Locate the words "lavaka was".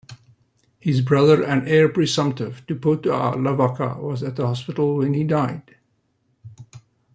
3.35-4.23